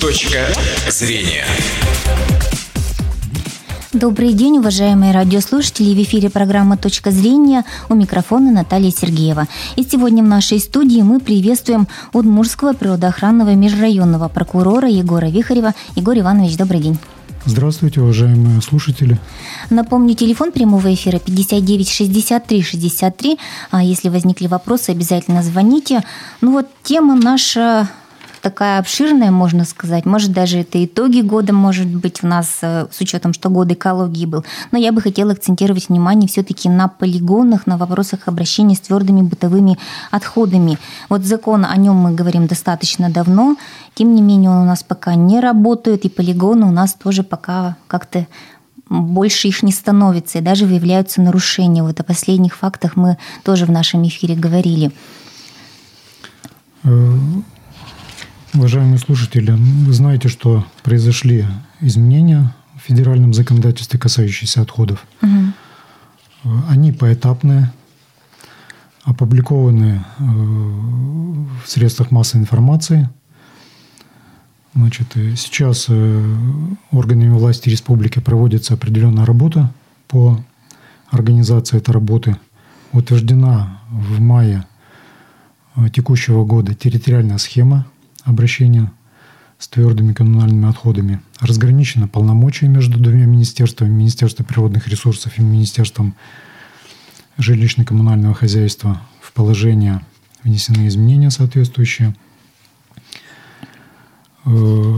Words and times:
Точка 0.00 0.46
зрения. 0.88 1.44
Добрый 3.92 4.34
день, 4.34 4.58
уважаемые 4.58 5.12
радиослушатели. 5.12 5.94
В 5.94 6.02
эфире 6.02 6.28
программа 6.28 6.76
«Точка 6.76 7.10
зрения» 7.10 7.64
у 7.88 7.94
микрофона 7.94 8.50
Наталья 8.50 8.90
Сергеева. 8.90 9.46
И 9.76 9.84
сегодня 9.84 10.22
в 10.22 10.26
нашей 10.26 10.58
студии 10.60 11.00
мы 11.00 11.18
приветствуем 11.18 11.88
Удмурского 12.12 12.74
природоохранного 12.74 13.54
межрайонного 13.54 14.28
прокурора 14.28 14.88
Егора 14.88 15.26
Вихарева. 15.26 15.72
Егор 15.94 16.18
Иванович, 16.18 16.56
добрый 16.56 16.80
день. 16.80 16.98
Здравствуйте, 17.46 18.00
уважаемые 18.00 18.60
слушатели. 18.60 19.18
Напомню, 19.70 20.14
телефон 20.14 20.52
прямого 20.52 20.92
эфира 20.92 21.18
59 21.18 21.88
63 21.88 22.62
63. 22.62 23.38
А 23.70 23.82
если 23.82 24.08
возникли 24.08 24.46
вопросы, 24.46 24.90
обязательно 24.90 25.42
звоните. 25.42 26.02
Ну 26.40 26.52
вот 26.52 26.66
тема 26.82 27.14
наша 27.14 27.88
такая 28.46 28.78
обширная, 28.78 29.32
можно 29.32 29.64
сказать. 29.64 30.06
Может, 30.06 30.30
даже 30.32 30.58
это 30.58 30.84
итоги 30.84 31.20
года, 31.20 31.52
может 31.52 31.88
быть, 31.88 32.22
у 32.22 32.28
нас 32.28 32.58
э, 32.62 32.86
с 32.92 33.00
учетом, 33.00 33.32
что 33.32 33.50
год 33.50 33.72
экологии 33.72 34.24
был. 34.24 34.44
Но 34.70 34.78
я 34.78 34.92
бы 34.92 35.02
хотела 35.02 35.32
акцентировать 35.32 35.88
внимание 35.88 36.28
все-таки 36.28 36.68
на 36.68 36.86
полигонах, 36.86 37.66
на 37.66 37.76
вопросах 37.76 38.28
обращения 38.28 38.76
с 38.76 38.80
твердыми 38.80 39.22
бытовыми 39.22 39.78
отходами. 40.12 40.78
Вот 41.08 41.24
закон, 41.24 41.64
о 41.64 41.76
нем 41.76 41.96
мы 41.96 42.14
говорим 42.14 42.46
достаточно 42.46 43.10
давно, 43.10 43.56
тем 43.94 44.14
не 44.14 44.22
менее 44.22 44.50
он 44.50 44.58
у 44.58 44.64
нас 44.64 44.84
пока 44.84 45.16
не 45.16 45.40
работает, 45.40 46.04
и 46.04 46.08
полигоны 46.08 46.66
у 46.66 46.70
нас 46.70 46.94
тоже 46.94 47.24
пока 47.24 47.76
как-то 47.88 48.28
больше 48.88 49.48
их 49.48 49.64
не 49.64 49.72
становится, 49.72 50.38
и 50.38 50.40
даже 50.40 50.66
выявляются 50.66 51.20
нарушения. 51.20 51.82
Вот 51.82 51.98
о 51.98 52.04
последних 52.04 52.54
фактах 52.54 52.94
мы 52.94 53.18
тоже 53.42 53.66
в 53.66 53.72
нашем 53.72 54.06
эфире 54.06 54.36
говорили. 54.36 54.92
Э, 58.56 58.58
Уважаемые 58.58 58.98
слушатели, 58.98 59.50
вы 59.50 59.92
знаете, 59.92 60.28
что 60.28 60.64
произошли 60.82 61.44
изменения 61.80 62.54
в 62.76 62.86
федеральном 62.86 63.34
законодательстве, 63.34 63.98
касающиеся 63.98 64.62
отходов. 64.62 65.06
Угу. 65.22 66.54
Они 66.68 66.92
поэтапные, 66.92 67.72
опубликованы 69.04 70.04
э, 70.18 70.22
в 70.22 71.66
средствах 71.66 72.10
массовой 72.10 72.42
информации. 72.42 73.08
Значит, 74.74 75.06
сейчас 75.36 75.86
э, 75.88 76.36
органами 76.90 77.30
власти 77.30 77.68
республики 77.68 78.20
проводится 78.20 78.74
определенная 78.74 79.24
работа 79.24 79.72
по 80.08 80.38
организации 81.10 81.78
этой 81.78 81.92
работы. 81.92 82.36
Утверждена 82.92 83.80
в 83.90 84.20
мае 84.20 84.64
э, 85.76 85.88
текущего 85.90 86.44
года 86.44 86.74
территориальная 86.74 87.38
схема 87.38 87.86
обращения 88.26 88.92
с 89.58 89.68
твердыми 89.68 90.12
коммунальными 90.12 90.68
отходами. 90.68 91.22
Разграничено 91.40 92.08
полномочия 92.08 92.68
между 92.68 92.98
двумя 92.98 93.24
министерствами, 93.24 93.88
Министерством 93.88 94.44
природных 94.44 94.88
ресурсов 94.88 95.38
и 95.38 95.42
Министерством 95.42 96.14
жилищно-коммунального 97.38 98.34
хозяйства. 98.34 99.00
В 99.20 99.32
положение 99.32 100.02
внесены 100.42 100.86
изменения 100.88 101.30
соответствующие. 101.30 102.14
Э, 104.44 104.94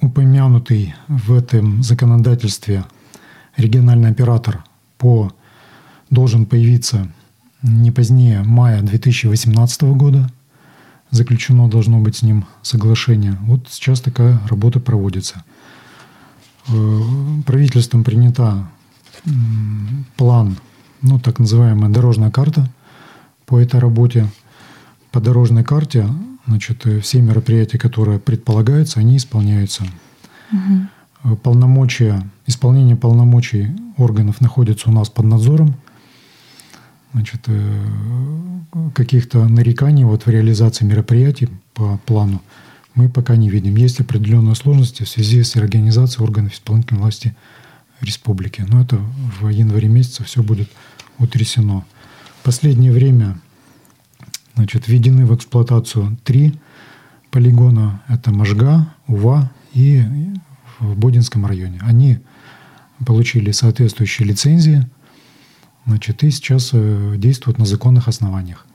упомянутый 0.00 0.94
в 1.08 1.32
этом 1.32 1.82
законодательстве 1.82 2.84
региональный 3.56 4.10
оператор 4.10 4.64
по 4.98 5.32
должен 6.10 6.46
появиться 6.46 7.08
не 7.62 7.90
позднее 7.90 8.42
мая 8.42 8.82
2018 8.82 9.82
года– 9.82 10.30
заключено 11.16 11.68
должно 11.68 11.98
быть 11.98 12.16
с 12.16 12.22
ним 12.22 12.44
соглашение. 12.62 13.36
Вот 13.42 13.68
сейчас 13.70 14.00
такая 14.00 14.40
работа 14.48 14.80
проводится. 14.80 15.44
Э, 16.68 17.00
правительством 17.46 18.04
принята 18.04 18.68
план, 20.16 20.56
ну 21.02 21.18
так 21.18 21.38
называемая 21.38 21.90
дорожная 21.90 22.30
карта 22.30 22.68
по 23.46 23.58
этой 23.58 23.80
работе. 23.80 24.28
По 25.10 25.20
дорожной 25.20 25.64
карте, 25.64 26.06
значит, 26.46 26.86
э, 26.86 27.00
все 27.00 27.20
мероприятия, 27.20 27.78
которые 27.78 28.18
предполагаются, 28.18 29.00
они 29.00 29.16
исполняются. 29.16 29.84
Угу. 30.52 31.36
Полномочия, 31.36 32.22
исполнение 32.46 32.96
полномочий 32.96 33.74
органов 33.96 34.40
находится 34.40 34.90
у 34.90 34.92
нас 34.92 35.08
под 35.08 35.24
надзором 35.24 35.74
значит, 37.16 37.44
э, 37.46 38.60
каких-то 38.94 39.48
нареканий 39.48 40.04
вот 40.04 40.26
в 40.26 40.28
реализации 40.28 40.84
мероприятий 40.84 41.48
по 41.72 41.98
плану 42.04 42.42
мы 42.94 43.08
пока 43.08 43.36
не 43.36 43.48
видим. 43.48 43.74
Есть 43.76 44.00
определенные 44.00 44.54
сложности 44.54 45.02
в 45.02 45.08
связи 45.08 45.42
с 45.42 45.56
организацией 45.56 46.24
органов 46.24 46.52
исполнительной 46.52 47.00
власти 47.00 47.34
республики. 48.02 48.66
Но 48.68 48.82
это 48.82 49.00
в 49.40 49.48
январе 49.48 49.88
месяце 49.88 50.24
все 50.24 50.42
будет 50.42 50.68
утрясено. 51.18 51.86
В 52.40 52.44
последнее 52.44 52.92
время 52.92 53.40
значит, 54.54 54.86
введены 54.86 55.24
в 55.24 55.34
эксплуатацию 55.34 56.18
три 56.22 56.54
полигона. 57.30 58.02
Это 58.08 58.30
Можга, 58.30 58.92
Ува 59.06 59.50
и 59.72 60.04
в 60.80 60.98
Бодинском 60.98 61.46
районе. 61.46 61.80
Они 61.80 62.18
получили 63.06 63.52
соответствующие 63.52 64.28
лицензии– 64.28 64.86
Значит, 65.86 66.24
и 66.24 66.30
сейчас 66.30 66.70
э, 66.72 67.14
действуют 67.16 67.58
на 67.58 67.64
законных 67.64 68.08
основаниях. 68.08 68.66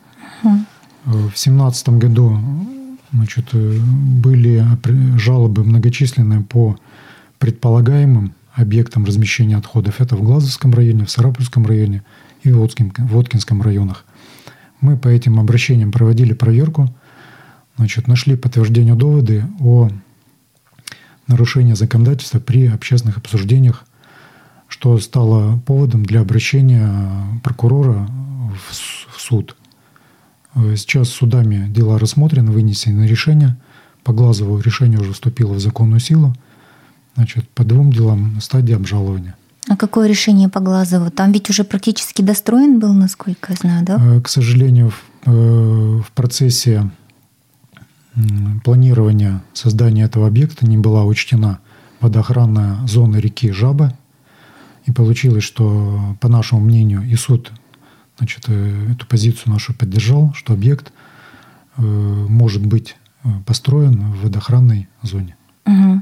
Угу. 0.43 0.57
В 1.05 1.21
2017 1.21 1.89
году 1.89 2.39
значит, 3.11 3.49
э, 3.53 3.77
были 3.79 4.65
жалобы 5.17 5.63
многочисленные 5.63 6.41
по 6.41 6.77
предполагаемым 7.37 8.33
объектам 8.53 9.05
размещения 9.05 9.57
отходов. 9.57 9.99
Это 9.99 10.15
в 10.15 10.23
Глазовском 10.23 10.73
районе, 10.73 11.05
в 11.05 11.11
Сарапульском 11.11 11.65
районе 11.65 12.03
и 12.43 12.51
в, 12.51 12.57
Воткинском 12.57 13.61
районах. 13.61 14.05
Мы 14.79 14.97
по 14.97 15.07
этим 15.07 15.39
обращениям 15.39 15.91
проводили 15.91 16.33
проверку, 16.33 16.93
значит, 17.77 18.07
нашли 18.07 18.35
подтверждение 18.35 18.95
доводы 18.95 19.45
о 19.59 19.89
нарушении 21.27 21.73
законодательства 21.73 22.39
при 22.39 22.67
общественных 22.67 23.17
обсуждениях 23.17 23.85
что 24.81 24.97
стало 24.97 25.59
поводом 25.59 26.03
для 26.03 26.21
обращения 26.21 26.91
прокурора 27.43 28.09
в 28.67 29.21
суд. 29.21 29.55
Сейчас 30.55 31.09
судами 31.09 31.67
дела 31.69 31.99
рассмотрены, 31.99 32.51
вынесены 32.51 33.03
решения. 33.03 33.59
По 34.03 34.11
Глазову 34.11 34.59
решение 34.59 34.99
уже 34.99 35.13
вступило 35.13 35.53
в 35.53 35.59
законную 35.59 35.99
силу. 35.99 36.33
Значит, 37.15 37.47
по 37.49 37.63
двум 37.63 37.93
делам 37.93 38.41
стадия 38.41 38.75
обжалования. 38.75 39.35
А 39.67 39.77
какое 39.77 40.07
решение 40.07 40.49
по 40.49 40.59
Глазову? 40.59 41.11
Там 41.11 41.31
ведь 41.31 41.51
уже 41.51 41.63
практически 41.63 42.23
достроен 42.23 42.79
был, 42.79 42.93
насколько 42.93 43.51
я 43.51 43.57
знаю, 43.57 43.85
да? 43.85 44.01
Э, 44.01 44.19
к 44.19 44.27
сожалению, 44.27 44.89
в, 44.89 45.29
э, 45.29 46.01
в 46.01 46.11
процессе 46.15 46.89
планирования 48.63 49.43
создания 49.53 50.05
этого 50.05 50.25
объекта 50.25 50.65
не 50.65 50.79
была 50.79 51.05
учтена 51.05 51.59
водоохранная 51.99 52.87
зона 52.87 53.17
реки 53.17 53.51
Жаба, 53.51 53.93
и 54.85 54.91
получилось, 54.91 55.43
что, 55.43 56.17
по 56.19 56.27
нашему 56.27 56.61
мнению, 56.61 57.03
и 57.03 57.15
суд 57.15 57.51
значит, 58.21 58.45
э, 58.47 58.91
эту 58.91 59.07
позицию 59.07 59.53
нашу 59.53 59.73
поддержал, 59.73 60.33
что 60.33 60.53
объект 60.53 60.93
э, 61.77 61.81
может 61.81 62.65
быть 62.65 62.95
э, 63.23 63.29
построен 63.45 64.11
в 64.11 64.23
водоохранной 64.23 64.87
зоне. 65.01 65.35
Угу. 65.65 66.01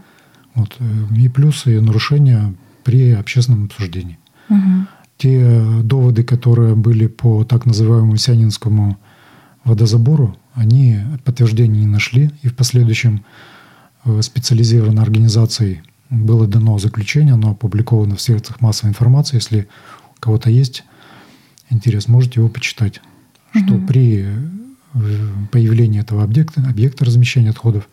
Вот. 0.56 0.78
И 1.16 1.30
плюсы 1.30 1.80
нарушения 1.80 2.54
при 2.84 3.12
общественном 3.12 3.66
обсуждении. 3.66 4.20
Угу. 4.50 4.88
Те 5.18 5.62
доводы, 5.84 6.24
которые 6.24 6.76
были 6.76 7.08
по 7.08 7.44
так 7.44 7.66
называемому 7.66 8.18
Сянинскому 8.18 8.98
водозабору, 9.64 10.38
они 10.54 11.00
подтверждения 11.24 11.82
не 11.82 11.86
нашли. 11.86 12.32
И 12.42 12.48
в 12.48 12.56
последующем 12.56 13.24
специализированной 14.22 15.04
организацией 15.04 15.84
было 16.10 16.48
дано 16.48 16.78
заключение, 16.80 17.36
оно 17.36 17.52
опубликовано 17.52 18.16
в 18.16 18.22
средствах 18.22 18.62
массовой 18.62 18.90
информации. 18.90 19.38
Если 19.38 19.68
у 20.18 20.20
кого-то 20.20 20.50
есть 20.50 20.84
интерес, 21.70 22.08
можете 22.08 22.40
его 22.40 22.50
почитать. 22.50 23.02
Угу. 23.54 23.64
Что 23.64 23.78
при 23.78 24.26
э, 24.94 25.30
появлении 25.52 26.02
этого 26.02 26.24
объекта, 26.24 26.62
объекта 26.68 27.06
размещения 27.06 27.52
отходов, 27.52 27.88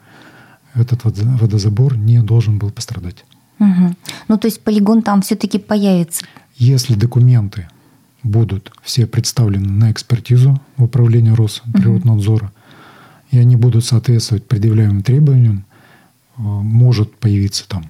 этот 0.75 1.01
водозабор 1.05 1.97
не 1.97 2.23
должен 2.23 2.59
был 2.59 2.71
пострадать. 2.71 3.25
Угу. 3.59 3.97
Ну, 4.29 4.39
то 4.39 4.47
есть 4.47 4.63
полигон 4.63 5.03
там 5.03 5.23
все-таки 5.23 5.59
появится. 5.59 6.25
Если 6.57 6.95
документы 6.95 7.69
будут 8.23 8.73
все 8.83 9.07
представлены 9.07 9.69
на 9.69 9.91
экспертизу 9.93 10.61
в 10.77 10.85
управлении 10.85 11.31
Росприроднадзора, 11.31 12.47
угу. 12.47 12.53
и 13.31 13.39
они 13.39 13.57
будут 13.57 13.85
соответствовать 13.85 14.47
предъявляемым 14.47 15.03
требованиям, 15.03 15.67
э, 16.39 16.43
может 16.43 17.15
появиться 17.17 17.69
там 17.69 17.85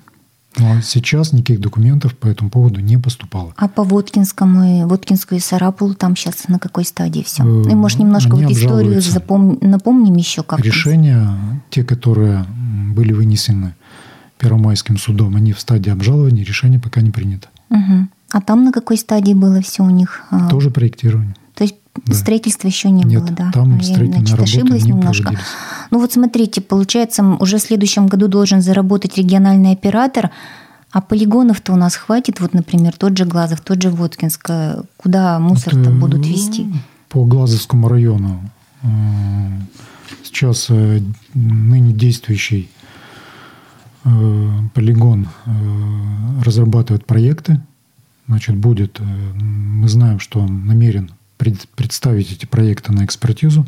Но 0.59 0.81
сейчас 0.81 1.33
никаких 1.33 1.61
документов 1.61 2.17
по 2.17 2.27
этому 2.27 2.51
поводу 2.51 2.81
не 2.81 2.97
поступало. 2.97 3.53
А 3.57 3.69
по 3.69 3.85
Воткинскому 3.85 4.81
и 4.81 4.85
Воткинскую 4.85 5.39
и 5.39 5.43
Сарапулу 5.43 5.95
там 5.95 6.17
сейчас 6.17 6.49
на 6.49 6.59
какой 6.59 6.85
стадии 6.85 7.23
все? 7.23 7.43
Ну, 7.43 7.69
и, 7.69 7.75
может, 7.75 7.99
немножко 7.99 8.35
Они 8.35 8.47
вот 8.47 8.53
историю 8.53 9.01
запом... 9.01 9.59
напомним 9.61 10.15
еще 10.15 10.43
как 10.43 10.61
Решения, 10.61 11.31
те, 11.71 11.85
которые 11.85 12.47
были 12.95 13.13
вынесены 13.13 13.75
Первомайским 14.39 14.99
судом, 14.99 15.37
они 15.37 15.53
в 15.53 15.61
стадии 15.61 15.91
обжалования, 15.91 16.45
решение 16.45 16.81
пока 16.81 17.01
не 17.01 17.11
принято. 17.11 17.49
Мгм. 17.69 18.11
А 18.33 18.41
там 18.41 18.65
на 18.65 18.73
какой 18.73 18.97
стадии 18.97 19.33
было 19.33 19.61
все 19.63 19.83
у 19.83 19.91
них? 19.91 20.25
А, 20.31 20.49
Тоже 20.49 20.71
проектирование. 20.71 21.35
Да. 22.05 22.15
строительства 22.15 22.69
еще 22.69 22.91
не 22.91 23.05
Нет, 23.05 23.23
было, 23.23 23.33
да? 23.33 23.51
там 23.53 23.79
А 23.81 23.83
я, 23.83 24.07
значит, 24.07 24.39
ошиблась 24.39 24.85
не 24.85 24.91
немножко. 24.91 25.23
проводились. 25.25 25.47
Ну 25.91 26.01
вот 26.01 26.13
смотрите, 26.13 26.61
получается, 26.61 27.25
уже 27.25 27.59
в 27.59 27.63
следующем 27.63 28.07
году 28.07 28.29
должен 28.29 28.61
заработать 28.63 29.17
региональный 29.17 29.73
оператор, 29.73 30.31
а 30.93 31.01
полигонов-то 31.01 31.73
у 31.73 31.77
нас 31.77 31.97
хватит, 31.97 32.41
вот, 32.41 32.55
например, 32.55 32.95
тот 32.97 33.17
же 33.17 33.25
Глазов, 33.25 33.61
тот 33.61 33.83
же 33.83 33.91
Воткинск, 33.91 34.51
куда 34.97 35.39
мусор-то 35.39 35.81
Это, 35.81 35.91
будут 35.91 36.27
везти? 36.27 36.67
По 37.09 37.25
Глазовскому 37.25 37.89
району 37.89 38.41
э, 38.83 38.89
сейчас 40.25 40.67
э, 40.71 41.01
ныне 41.35 41.93
действующий 41.93 42.71
э, 44.05 44.51
полигон 44.75 45.29
разрабатывает 46.45 47.07
проекты. 47.07 47.61
Значит, 48.29 48.57
будет, 48.57 49.01
мы 49.01 49.89
знаем, 49.89 50.19
что 50.19 50.41
он 50.41 50.67
намерен 50.67 51.11
пред- 51.37 51.69
представить 51.71 52.33
эти 52.33 52.47
проекты 52.47 52.93
на 52.93 53.05
экспертизу. 53.05 53.67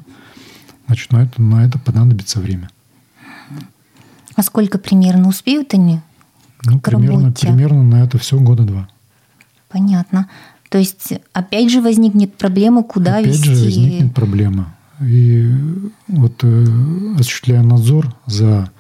Значит, 0.87 1.13
на 1.13 1.23
это, 1.23 1.41
на 1.43 1.65
это 1.65 1.79
понадобится 1.79 2.41
время. 2.41 2.71
А 4.35 4.43
сколько 4.43 4.79
примерно 4.79 5.29
успеют 5.29 5.75
они? 5.75 6.01
Ну, 6.65 6.81
примерно, 6.81 7.25
работе. 7.25 7.47
примерно 7.47 7.83
на 7.83 8.03
это 8.03 8.19
все 8.19 8.39
года 8.39 8.63
два. 8.65 8.89
Понятно. 9.69 10.29
То 10.71 10.79
есть 10.79 11.13
опять 11.33 11.71
же 11.71 11.81
возникнет 11.81 12.35
проблема, 12.35 12.83
куда 12.83 13.17
Опять 13.19 13.35
везти. 13.35 13.55
же 13.55 13.65
возникнет 13.65 14.15
проблема. 14.15 14.75
И 15.01 15.55
вот 16.09 16.43
э, 16.43 16.65
осуществляя 17.19 17.63
надзор 17.63 18.15
за 18.27 18.71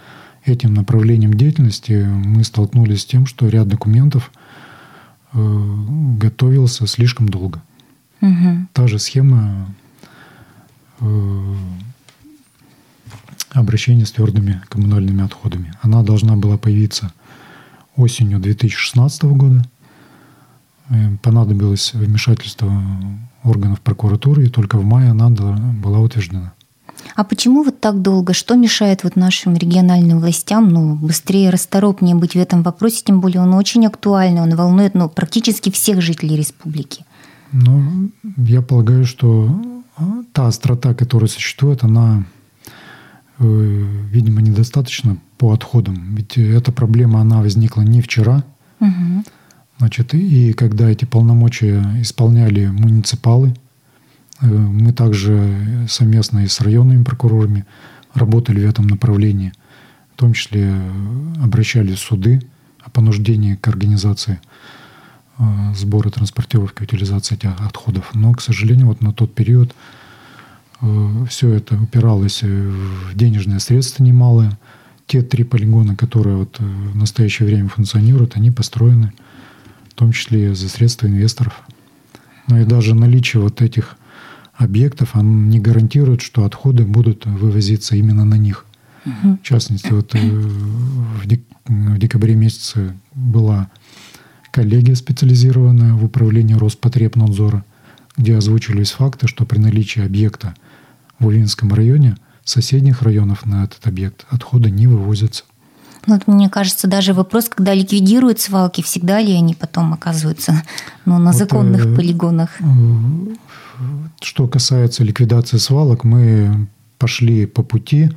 этим 0.44 0.74
направлением 0.74 1.34
деятельности, 1.34 1.92
мы 1.92 2.42
столкнулись 2.44 3.02
с 3.02 3.06
тем, 3.06 3.26
что 3.26 3.48
ряд 3.48 3.68
документов 3.68 4.32
э, 5.32 5.38
готовился 6.18 6.86
слишком 6.86 7.28
долго. 7.28 7.62
Мгм. 8.20 8.68
Та 8.72 8.86
же 8.86 8.98
схема 8.98 9.66
э, 11.00 11.54
обращения 13.50 14.06
с 14.06 14.12
твердыми 14.12 14.60
коммунальными 14.68 15.24
отходами. 15.24 15.72
Она 15.82 16.02
должна 16.02 16.36
была 16.36 16.56
появиться 16.56 17.12
осенью 17.96 18.40
2016 18.40 19.22
года. 19.24 19.64
Э, 20.90 21.16
Понадобилось 21.22 21.94
вмешательство 21.94 22.72
органов 23.44 23.80
прокуратуры, 23.80 24.46
и 24.46 24.48
только 24.48 24.78
в 24.78 24.84
мае 24.84 25.10
она 25.10 25.28
была 25.30 26.00
утверждена. 26.00 26.52
А 27.14 27.24
почему 27.24 27.62
вот 27.62 27.80
так 27.80 28.02
долго? 28.02 28.32
Что 28.32 28.54
мешает 28.56 29.04
вот 29.04 29.16
нашим 29.16 29.54
региональным 29.56 30.20
властям 30.20 30.68
ну, 30.68 30.94
быстрее, 30.94 31.50
расторопнее 31.50 32.14
быть 32.14 32.34
в 32.34 32.38
этом 32.38 32.62
вопросе? 32.62 33.02
Тем 33.04 33.20
более 33.20 33.40
он 33.40 33.54
очень 33.54 33.86
актуальный, 33.86 34.40
он 34.40 34.54
волнует 34.54 34.94
ну, 34.94 35.08
практически 35.08 35.70
всех 35.70 36.00
жителей 36.00 36.36
республики. 36.36 37.04
Но 37.52 38.08
я 38.36 38.62
полагаю, 38.62 39.04
что 39.04 39.60
а, 39.96 40.22
та 40.32 40.46
острота, 40.46 40.94
которая 40.94 41.28
существует, 41.28 41.84
она, 41.84 42.24
э, 43.38 43.86
видимо, 44.12 44.40
недостаточно 44.40 45.18
по 45.38 45.52
отходам. 45.52 46.14
Ведь 46.14 46.36
эта 46.36 46.72
проблема, 46.72 47.20
она 47.20 47.40
возникла 47.40 47.82
не 47.82 48.00
вчера. 48.00 48.44
Мгм. 48.80 49.24
Значит, 49.78 50.14
и 50.14 50.52
когда 50.52 50.90
эти 50.90 51.04
полномочия 51.04 51.84
исполняли 52.00 52.66
муниципалы, 52.66 53.54
э, 54.40 54.46
мы 54.46 54.92
также 54.92 55.86
совместно 55.88 56.40
и 56.40 56.48
с 56.48 56.60
районными 56.60 57.04
прокурорами 57.04 57.64
работали 58.14 58.64
в 58.64 58.68
этом 58.68 58.86
направлении. 58.86 59.52
В 60.14 60.18
том 60.18 60.32
числе 60.32 60.72
э, 60.74 61.42
обращались 61.42 61.98
в 61.98 62.02
суды 62.02 62.42
о 62.80 62.90
понуждении 62.90 63.54
к 63.54 63.68
организации 63.68 64.40
сбора, 65.74 66.10
транспортировки, 66.10 66.82
утилизации 66.82 67.36
этих 67.36 67.60
отходов. 67.60 68.10
Но, 68.14 68.32
к 68.32 68.40
сожалению, 68.40 68.86
вот 68.86 69.00
на 69.00 69.12
тот 69.12 69.34
период 69.34 69.74
все 71.28 71.50
это 71.50 71.74
упиралось 71.74 72.40
э, 72.42 72.46
в 72.46 73.16
денежные 73.16 73.58
средства 73.58 74.04
немалые. 74.04 74.56
Те 75.06 75.22
три 75.22 75.42
полигона, 75.42 75.96
которые 75.96 76.36
вот 76.36 76.56
э, 76.60 76.64
в 76.64 76.96
настоящее 76.96 77.48
время 77.48 77.68
функционируют, 77.68 78.36
они 78.36 78.52
построены 78.52 79.12
в 79.90 79.94
том 79.94 80.12
числе 80.12 80.54
за 80.54 80.68
средства 80.68 81.08
инвесторов. 81.08 81.62
Но 82.46 82.60
и 82.60 82.64
даже 82.64 82.94
наличие 82.94 83.42
вот 83.42 83.60
этих 83.60 83.96
объектов, 84.54 85.16
оно 85.16 85.46
не 85.48 85.58
гарантирует, 85.58 86.22
что 86.22 86.44
отходы 86.44 86.84
будут 86.84 87.26
вывозиться 87.26 87.96
именно 87.96 88.24
на 88.24 88.36
них. 88.36 88.64
В 89.04 89.42
частности, 89.42 89.90
вот 89.90 90.14
э, 90.14 90.18
в, 90.20 91.26
дек- 91.26 91.42
в 91.66 91.98
декабре 91.98 92.36
месяце 92.36 92.94
была 93.14 93.68
коллегия 94.58 94.96
специализированная 94.96 95.94
в 95.94 96.04
управлении 96.04 96.54
Роспотребнадзора, 96.54 97.64
где 98.16 98.36
озвучивались 98.36 98.90
факты, 98.90 99.28
что 99.28 99.46
при 99.46 99.60
наличии 99.60 100.04
объекта 100.04 100.56
в 101.20 101.28
Увинском 101.28 101.72
районе 101.72 102.16
соседних 102.42 103.02
районов 103.02 103.46
на 103.46 103.62
этот 103.62 103.86
объект 103.86 104.26
отходы 104.30 104.68
не 104.68 104.88
вывозятся. 104.88 105.44
Ну, 106.06 106.14
вот 106.14 106.26
мне 106.26 106.50
кажется, 106.50 106.88
даже 106.88 107.14
вопрос, 107.14 107.48
когда 107.48 107.72
ликвидируют 107.72 108.40
свалки, 108.40 108.82
всегда 108.82 109.20
ли 109.20 109.32
они 109.32 109.54
потом 109.54 109.92
оказываются 109.92 110.64
ну, 111.04 111.18
на 111.18 111.30
Вот, 111.30 111.38
законных 111.38 111.86
э, 111.86 111.94
полигонах? 111.94 112.58
Что 114.20 114.48
касается 114.48 115.04
ликвидации 115.04 115.58
свалок, 115.58 116.02
мы 116.02 116.66
пошли 116.98 117.46
по 117.46 117.62
пути 117.62 118.10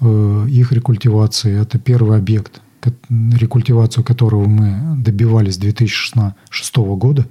э, 0.00 0.46
их 0.48 0.72
рекультивации. 0.72 1.60
Это 1.60 1.78
первый 1.78 2.16
объект, 2.16 2.62
рекультивацию 3.08 4.04
которого 4.04 4.46
мы 4.46 4.96
добивались 5.02 5.54
с 5.54 5.58
2006 5.58 6.76
года. 6.76 7.26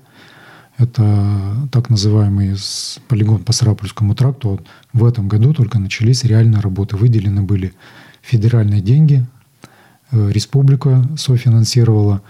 Это 0.77 1.67
так 1.71 1.89
называемый 1.89 2.55
полигон 3.07 3.43
по 3.43 3.53
Сарапульскому 3.53 4.15
тракту. 4.15 4.49
Вот 4.49 4.67
в 4.93 5.05
этом 5.05 5.27
году 5.27 5.53
только 5.53 5.77
начались 5.79 6.23
реальные 6.23 6.61
работы. 6.61 6.95
Выделены 6.95 7.41
были 7.41 7.73
федеральные 8.21 8.81
деньги. 8.81 9.25
Э, 10.11 10.31
Республика 10.31 11.07
софинансировала 11.17 12.21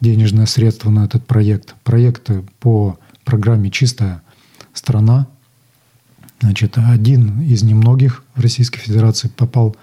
денежные 0.00 0.46
средства 0.46 0.90
на 0.90 1.04
этот 1.04 1.26
проект. 1.26 1.74
Проекты 1.84 2.44
по 2.58 2.98
программе 3.24 3.70
«Чистая 3.70 4.22
страна». 4.72 5.28
Значит, 6.40 6.76
один 6.76 7.40
из 7.42 7.62
немногих 7.62 8.24
в 8.34 8.40
Российской 8.40 8.80
Федерации 8.80 9.28
попал 9.28 9.76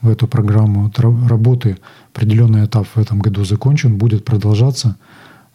в 0.00 0.08
эту 0.08 0.26
программу. 0.26 0.90
Работы, 1.28 1.78
определенный 2.12 2.66
этап 2.66 2.86
в 2.94 2.98
этом 2.98 3.20
году 3.20 3.44
закончен, 3.44 3.96
будет 3.96 4.24
продолжаться 4.24 4.96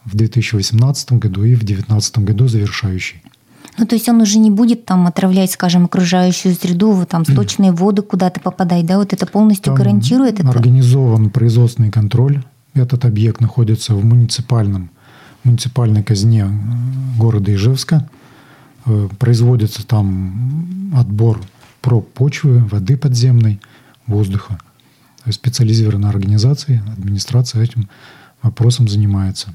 в 0.05 0.15
2018 0.15 1.13
году 1.13 1.43
и 1.43 1.53
в 1.53 1.59
2019 1.59 2.19
году 2.19 2.47
завершающий. 2.47 3.21
Ну, 3.77 3.85
то 3.85 3.95
есть 3.95 4.09
он 4.09 4.21
уже 4.21 4.39
не 4.39 4.49
будет 4.49 4.85
там 4.85 5.05
отравлять, 5.05 5.51
скажем, 5.51 5.85
окружающую 5.85 6.55
среду, 6.55 6.91
вот 6.91 7.09
там 7.09 7.25
сточные 7.25 7.71
воды 7.73 8.01
куда-то 8.01 8.39
попадать, 8.39 8.85
да? 8.85 8.97
Вот 8.97 9.13
это 9.13 9.27
полностью 9.27 9.65
Там 9.65 9.75
гарантирует 9.75 10.39
это? 10.39 10.49
Организован 10.49 11.29
производственный 11.29 11.91
контроль. 11.91 12.43
Этот 12.73 13.05
объект 13.05 13.39
находится 13.41 13.93
в 13.93 14.03
муниципальном, 14.03 14.89
муниципальной 15.43 16.03
казне 16.03 16.45
э, 16.45 17.19
города 17.19 17.53
Ижевска. 17.53 18.09
Э, 18.85 19.09
Производится 19.19 19.85
там 19.85 20.91
отбор 20.95 21.39
проб 21.81 22.11
почвы, 22.13 22.59
воды 22.59 22.97
подземной, 22.97 23.59
воздуха. 24.07 24.57
Специализированная 25.31 26.10
организация, 26.10 26.84
администрация 26.98 27.63
этим 27.63 27.89
вопросом 28.41 28.88
занимается. 28.88 29.53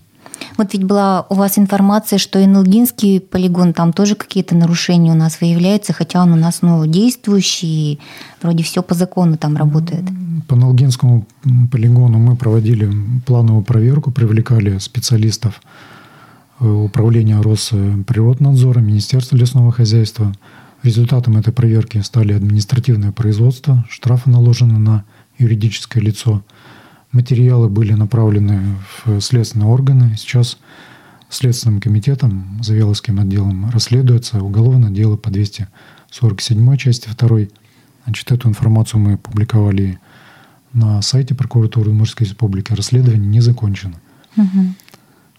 Вот 0.57 0.73
ведь 0.73 0.85
была 0.85 1.26
у 1.29 1.35
вас 1.35 1.59
информация, 1.59 2.19
что 2.19 2.45
Инолгинский 2.45 3.21
полигон, 3.21 3.73
там 3.73 3.93
тоже 3.93 4.14
какие-то 4.14 4.55
нарушения 4.55 5.12
у 5.12 5.17
нас 5.17 5.41
выявляются, 5.41 5.93
хотя 5.93 6.23
он 6.23 6.33
у 6.33 6.37
нас 6.37 6.62
ну, 6.62 6.85
действующий, 6.87 8.00
вроде 8.43 8.62
все 8.62 8.83
по 8.83 8.95
закону 8.95 9.37
там 9.37 9.57
работает. 9.57 10.05
По 10.49 10.57
Налгинскому 10.57 11.26
м, 11.45 11.69
полигону 11.69 12.19
мы 12.19 12.37
проводили 12.37 12.91
плановую 13.26 13.64
проверку, 13.64 14.11
привлекали 14.11 14.79
специалистов 14.79 15.62
э, 16.61 16.67
Управления 16.69 17.41
Росприроднадзора, 17.41 18.81
Министерства 18.81 19.37
лесного 19.37 19.73
хозяйства. 19.73 20.33
Результатом 20.83 21.37
этой 21.37 21.52
проверки 21.52 21.99
стали 21.99 22.33
административное 22.33 23.12
производство, 23.12 23.85
штрафы 23.88 24.31
наложены 24.31 24.79
на 24.79 25.05
юридическое 25.39 26.03
лицо. 26.03 26.43
Материалы 27.12 27.69
были 27.69 27.93
направлены 27.93 28.77
в 29.05 29.21
следственные 29.21 29.69
органы. 29.69 30.17
Сейчас 30.17 30.59
Следственным 31.33 31.81
комитетом, 31.81 32.61
Завеловским 32.62 33.19
отделом 33.19 33.71
расследуется 33.71 34.43
уголовное 34.43 34.91
дело 34.91 35.17
по 35.17 35.31
247 35.31 36.77
части 36.77 37.09
2. 37.09 37.39
Значит, 38.05 38.31
эту 38.33 38.51
информацию 38.51 39.01
мы 39.01 39.17
публиковали 39.17 39.99
на 40.75 41.01
сайте 41.01 41.35
прокуратуры 41.35 41.89
Удмуртской 41.89 42.27
республики. 42.27 42.75
Расследование 42.75 43.27
не 43.27 43.41
закончено. 43.41 43.95
Угу. 44.37 44.75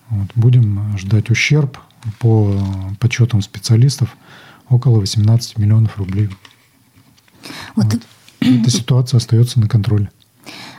Вот. 0.09 0.31
Будем 0.33 0.97
ждать 0.97 1.29
ущерб 1.29 1.77
по 2.17 2.57
подсчетам 2.99 3.43
специалистов 3.43 4.17
около 4.69 4.99
18 4.99 5.59
миллионов 5.59 5.99
рублей. 5.99 6.27
Вот. 7.75 7.85
Вот. 7.93 8.01
Эта 8.43 8.69
ситуация 8.69 9.17
остается 9.17 9.59
на 9.59 9.67
контроле. 9.67 10.09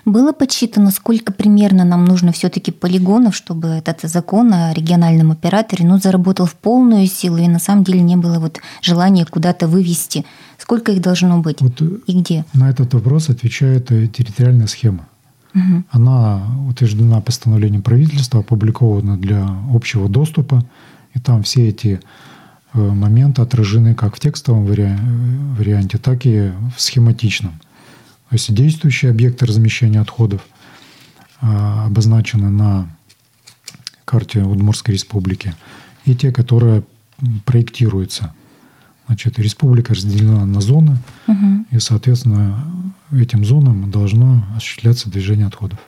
Было 0.04 0.32
подсчитано, 0.32 0.90
сколько 0.90 1.32
примерно 1.32 1.84
нам 1.84 2.04
нужно 2.04 2.32
все-таки 2.32 2.70
полигонов, 2.70 3.34
чтобы 3.34 3.68
этот 3.68 4.02
закон 4.02 4.52
о 4.52 4.74
региональном 4.74 5.30
операторе 5.30 5.86
ну, 5.86 5.98
заработал 5.98 6.44
в 6.44 6.54
полную 6.54 7.06
силу, 7.06 7.38
и 7.38 7.48
на 7.48 7.58
самом 7.58 7.84
деле 7.84 8.00
не 8.00 8.16
было 8.16 8.38
вот 8.38 8.60
желания 8.82 9.24
куда-то 9.24 9.66
вывести. 9.66 10.26
Сколько 10.58 10.92
их 10.92 11.00
должно 11.00 11.38
быть 11.38 11.60
вот 11.62 11.80
и 11.80 12.20
где? 12.20 12.44
На 12.52 12.68
этот 12.68 12.92
вопрос 12.92 13.30
отвечает 13.30 13.90
э, 13.92 14.06
территориальная 14.08 14.66
схема. 14.66 15.08
Угу. 15.54 15.84
Она 15.90 16.42
утверждена 16.68 17.20
постановлением 17.20 17.82
правительства, 17.82 18.40
опубликована 18.40 19.16
для 19.16 19.48
общего 19.72 20.08
доступа, 20.08 20.64
и 21.14 21.18
там 21.20 21.42
все 21.42 21.68
эти 21.68 21.88
э, 21.88 21.98
моменты 22.74 23.42
отражены 23.42 23.94
как 23.94 24.16
в 24.16 24.20
текстовом 24.20 24.64
варианте, 24.64 25.98
так 25.98 26.26
и 26.26 26.52
в 26.76 26.80
схематичном. 26.80 27.52
То 28.28 28.34
есть 28.34 28.52
действующие 28.52 29.10
объекты 29.10 29.46
размещения 29.46 30.00
отходов 30.00 30.42
а, 31.40 31.86
обозначены 31.86 32.50
на 32.50 32.88
карте 34.04 34.42
Удмуртской 34.42 34.94
республики, 34.94 35.54
и 36.04 36.14
те, 36.14 36.32
которые 36.32 36.82
проектируются. 37.44 38.34
Значит, 39.06 39.38
республика 39.38 39.92
разделена 39.94 40.46
на 40.46 40.60
зоны, 40.60 40.96
угу. 41.26 41.66
и, 41.70 41.78
соответственно, 41.78 42.64
этим 43.12 43.44
зонам 43.44 43.90
должно 43.90 44.44
осуществляться 44.56 45.10
движение 45.10 45.46
отходов. 45.46 45.78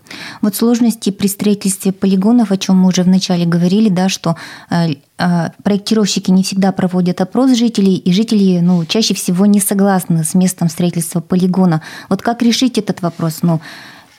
Вот 0.43 0.55
сложности 0.55 1.11
при 1.11 1.27
строительстве 1.27 1.93
полигонов, 1.93 2.53
о 2.53 2.57
чем 2.57 2.77
мы 2.77 2.89
уже 2.89 3.03
вначале 3.03 3.47
говорили, 3.47 3.89
да, 3.89 4.09
что 4.09 4.37
э, 4.71 4.97
э, 5.19 5.51
проектировщики 5.63 6.31
не 6.31 6.43
всегда 6.43 6.73
проводят 6.73 7.21
опрос 7.21 7.57
жителей, 7.57 7.97
и 7.97 8.13
жители 8.13 8.61
ну, 8.61 8.85
чаще 8.85 9.15
всего 9.15 9.47
не 9.47 9.61
согласны 9.61 10.23
с 10.25 10.35
местом 10.35 10.69
строительства 10.69 11.21
полигона. 11.21 11.81
Вот 12.09 12.23
как 12.23 12.43
решить 12.43 12.79
этот 12.79 13.03
вопрос? 13.03 13.39
Ну, 13.43 13.61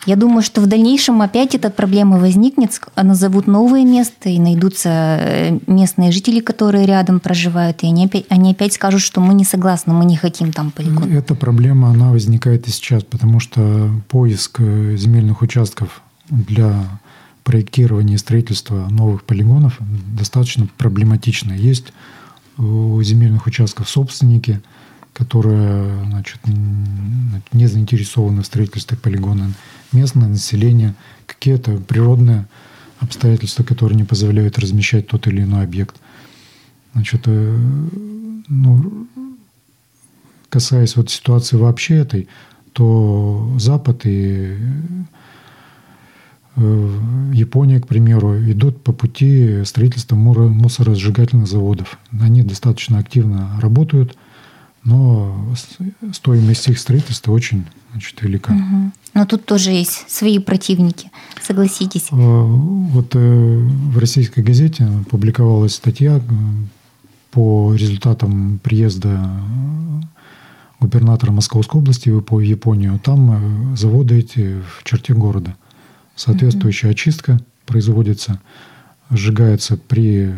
я 0.07 0.15
думаю, 0.15 0.41
что 0.41 0.61
в 0.61 0.67
дальнейшем 0.67 1.21
опять 1.21 1.53
эта 1.53 1.69
проблема 1.69 2.17
возникнет, 2.17 2.71
назовут 2.95 3.45
новое 3.45 3.83
место, 3.83 4.29
и 4.29 4.39
найдутся 4.39 4.89
э, 4.89 5.59
местные 5.67 6.13
жители, 6.13 6.39
которые 6.39 6.85
рядом 6.85 7.19
проживают, 7.19 7.83
и 7.83 7.87
они 7.87 8.05
опять, 8.05 8.25
они 8.29 8.51
опять 8.51 8.73
скажут, 8.73 9.01
что 9.01 9.19
мы 9.19 9.33
не 9.33 9.43
согласны, 9.43 9.93
мы 9.93 10.05
не 10.05 10.15
хотим 10.15 10.53
там 10.53 10.71
полигон. 10.71 11.11
Эта 11.11 11.35
проблема, 11.35 11.89
она 11.89 12.09
возникает 12.09 12.69
и 12.69 12.71
сейчас, 12.71 13.03
потому 13.03 13.41
что 13.41 13.91
поиск 14.07 14.61
э, 14.61 14.95
земельных 14.95 15.41
участков 15.41 16.01
для 16.29 16.73
проектирования 17.43 18.15
и 18.15 18.17
строительства 18.17 18.87
новых 18.89 19.25
полигонов 19.25 19.77
достаточно 20.17 20.69
проблематично. 20.77 21.51
Есть 21.51 21.91
у 22.57 23.01
земельных 23.03 23.45
участков 23.45 23.89
собственники– 23.89 24.61
которые 25.17 26.05
значит, 26.05 26.39
не 27.51 27.65
заинтересованы 27.65 28.43
в 28.43 28.45
строительстве 28.45 28.95
полигона, 28.97 29.51
местное 29.97 30.27
население, 30.27 30.93
какие-то 31.25 31.77
природные 31.77 32.47
обстоятельства, 32.99 33.63
которые 33.63 33.97
не 33.97 34.03
позволяют 34.03 34.59
размещать 34.59 35.07
тот 35.07 35.27
или 35.27 35.41
иной 35.41 35.63
объект. 35.63 35.95
Значит, 36.93 37.23
э, 37.25 37.57
ну, 38.47 39.07
касаясь 40.49 40.95
вот 40.95 41.09
ситуации 41.09 41.57
вообще 41.57 41.95
этой, 41.95 42.27
то 42.73 43.55
Запад 43.59 44.01
и 44.05 44.55
э, 46.55 46.99
Япония, 47.33 47.79
к 47.79 47.87
примеру, 47.87 48.39
идут 48.51 48.83
по 48.83 48.93
пути 48.93 49.63
строительства 49.65 50.15
мусоросжигательных 50.15 51.47
заводов. 51.47 51.99
Они 52.19 52.43
достаточно 52.43 52.99
активно 52.99 53.59
работают– 53.61 54.17
но 54.87 55.35
стоимость 56.13 56.69
их 56.69 56.79
строительства 56.79 57.33
очень 57.33 57.65
значит, 57.91 58.21
велика. 58.21 58.53
Угу. 58.53 58.91
Но 59.15 59.25
тут 59.25 59.45
тоже 59.45 59.71
есть 59.71 60.09
свои 60.09 60.39
противники, 60.39 61.11
согласитесь. 61.41 62.07
А, 62.11 62.15
вот 62.15 63.13
э, 63.13 63.67
в 63.89 63.97
российской 63.97 64.41
газете 64.41 64.87
публиковалась 65.09 65.75
статья 65.75 66.17
э, 66.17 66.21
по 67.31 67.75
результатам 67.75 68.59
приезда 68.63 69.29
губернатора 70.79 71.31
Московской 71.33 71.81
области 71.81 72.09
в 72.09 72.39
Японию. 72.39 72.97
Там 72.99 73.73
э, 73.73 73.75
заводы 73.75 74.19
эти 74.19 74.61
в 74.61 74.85
черте 74.85 75.13
города. 75.13 75.57
Соответствующая 76.15 76.87
угу. 76.87 76.93
очистка 76.93 77.41
производится, 77.65 78.39
сжигается 79.09 79.75
при 79.75 80.33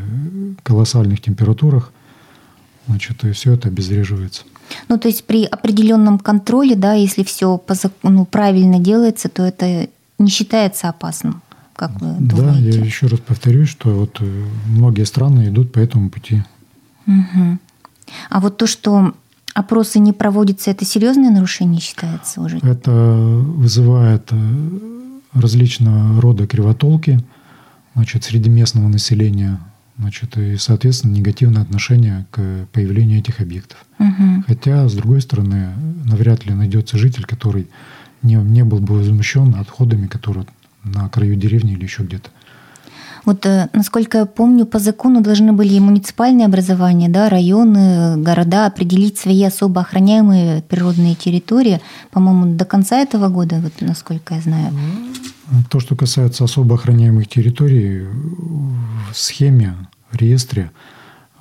колоссальных 0.64 1.22
температурах 1.22 1.94
значит, 2.90 3.24
и 3.24 3.32
все 3.32 3.54
это 3.54 3.68
обезвреживается. 3.68 4.44
Ну, 4.88 4.98
то 4.98 5.08
есть 5.08 5.24
при 5.26 5.46
определенном 5.46 6.20
контроле, 6.20 6.76
да, 6.76 6.94
если 6.94 7.24
все 7.24 7.58
по, 7.58 7.76
ну, 8.04 8.26
правильно 8.26 8.80
делается, 8.80 9.30
то 9.30 9.44
это 9.44 9.90
не 10.18 10.30
считается 10.30 10.90
опасным, 10.90 11.42
как 11.76 12.02
вы 12.02 12.14
думаете? 12.20 12.72
Да, 12.72 12.78
я 12.80 12.84
еще 12.84 13.08
раз 13.08 13.20
повторюсь, 13.20 13.70
что 13.70 13.90
вот 13.92 14.18
э, 14.20 14.46
многие 14.68 15.06
страны 15.06 15.48
идут 15.48 15.72
по 15.72 15.80
этому 15.80 16.10
пути. 16.10 16.44
Угу. 17.08 17.58
А 18.30 18.40
вот 18.40 18.58
то, 18.58 18.68
что 18.68 19.14
опросы 19.54 20.00
не 20.00 20.12
проводятся, 20.12 20.72
это 20.72 20.84
серьезное 20.84 21.30
нарушение 21.30 21.80
считается 21.80 22.42
уже? 22.42 22.58
Это 22.58 22.92
вызывает 22.92 24.28
э, 24.32 24.80
различного 25.34 26.20
рода 26.22 26.48
кривотолки 26.48 27.24
значит, 27.96 28.24
среди 28.24 28.50
местного 28.50 28.88
населения 28.88 29.60
значит, 30.00 30.38
и, 30.38 30.56
соответственно, 30.56 31.14
негативное 31.14 31.62
отношение 31.62 32.26
к 32.32 32.68
появлению 32.72 33.20
этих 33.20 33.42
объектов. 33.42 33.78
Угу. 34.00 34.44
Хотя, 34.48 34.88
с 34.88 34.94
другой 34.94 35.22
стороны, 35.22 35.74
навряд 36.06 36.46
ли 36.46 36.54
найдется 36.54 36.98
житель, 36.98 37.26
который 37.26 37.68
не, 38.24 38.36
не 38.36 38.64
был 38.64 38.80
бы 38.80 38.96
возмущен 38.96 39.56
отходами, 39.56 40.08
которые 40.08 40.46
на 40.84 41.10
краю 41.10 41.36
деревни 41.36 41.74
или 41.74 41.84
еще 41.84 42.04
где-то. 42.04 42.30
Вот, 43.26 43.46
э, 43.46 43.68
насколько 43.74 44.20
я 44.20 44.26
помню, 44.26 44.66
по 44.66 44.80
закону 44.80 45.22
должны 45.22 45.52
были 45.52 45.74
и 45.74 45.80
муниципальные 45.80 46.46
образования, 46.46 47.10
да, 47.10 47.30
районы, 47.30 48.16
города 48.18 48.66
определить 48.66 49.18
свои 49.20 49.44
особо 49.44 49.82
охраняемые 49.82 50.62
природные 50.62 51.16
территории, 51.16 51.82
по-моему, 52.12 52.56
до 52.56 52.64
конца 52.66 52.98
этого 52.98 53.28
года, 53.28 53.60
вот, 53.62 53.74
насколько 53.82 54.36
я 54.36 54.42
знаю. 54.42 54.74
То, 55.70 55.80
что 55.80 55.96
касается 55.96 56.44
особо 56.46 56.76
охраняемых 56.76 57.28
территорий, 57.28 58.06
в 59.12 59.18
схеме 59.18 59.76
реестре 60.16 60.72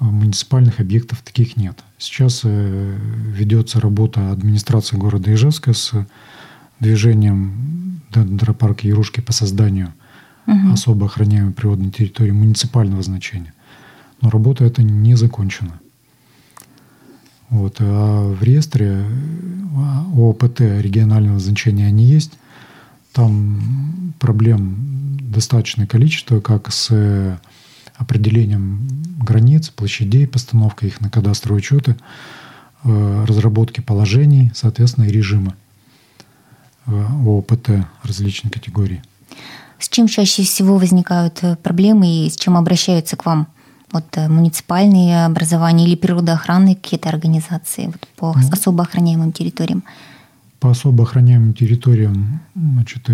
э, 0.01 0.05
муниципальных 0.05 0.81
объектов 0.81 1.23
таких 1.23 1.57
нет. 1.57 1.79
Сейчас 1.99 2.43
э, 2.45 2.99
ведется 3.35 3.81
работа 3.81 4.31
администрации 4.31 4.97
города 4.97 5.33
Ижевска 5.33 5.73
с 5.73 5.93
движением 6.81 8.01
Дендропарка 8.13 8.87
Ярушки 8.87 9.21
по 9.21 9.33
созданию 9.33 9.93
угу. 10.47 10.73
особо 10.73 11.07
охраняемой 11.07 11.53
природной 11.53 11.91
территории 11.91 12.31
муниципального 12.31 13.03
значения. 13.03 13.53
Но 14.21 14.31
работа 14.31 14.65
эта 14.65 14.83
не 14.83 15.15
закончена. 15.15 15.81
Вот. 17.51 17.77
А 17.81 18.33
в 18.33 18.43
реестре 18.43 19.05
э, 19.05 20.21
ОПТ 20.21 20.61
регионального 20.61 21.39
значения 21.39 21.87
они 21.87 22.05
есть. 22.05 22.39
Там 23.13 24.15
проблем 24.19 25.19
достаточное 25.21 25.87
количество, 25.87 26.41
как 26.41 26.73
с 26.73 27.39
определением 27.99 28.89
границ, 29.21 29.69
площадей, 29.69 30.27
постановкой 30.27 30.89
их 30.89 31.01
на 31.01 31.11
кадастровые 31.11 31.59
учеты, 31.59 31.97
э, 32.85 33.25
разработки 33.27 33.81
положений, 33.81 34.53
соответственно, 34.55 35.05
и 35.05 35.11
режима 35.11 35.55
э, 36.87 37.07
ОПТ 37.27 37.87
различных 38.05 38.53
категорий. 38.53 39.03
С 39.79 39.89
чем 39.89 40.09
чаще 40.09 40.43
всего 40.45 40.79
возникают 40.79 41.41
э, 41.43 41.57
проблемы 41.57 42.27
и 42.27 42.31
с 42.31 42.37
чем 42.37 42.57
обращаются 42.57 43.17
к 43.17 43.27
вам? 43.27 43.49
Вот 43.91 44.05
муниципальные 44.17 45.25
образования 45.25 45.87
или 45.87 45.97
природоохранные 45.97 46.77
какие-то 46.77 47.09
организации 47.09 47.87
вот, 47.87 48.07
по 48.17 48.39
ну, 48.39 48.49
особо 48.53 48.83
охраняемым 48.83 49.33
территориям? 49.33 49.83
По 50.61 50.71
особо 50.71 51.05
охраняемым 51.05 51.55
территориям 51.55 52.41
значит, 52.55 53.09